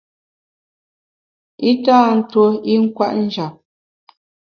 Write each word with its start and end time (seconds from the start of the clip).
I 1.69 1.71
tâ 1.83 1.97
ntuo 2.17 2.47
i 2.71 2.73
nkwet 2.83 3.13
njap. 3.25 3.53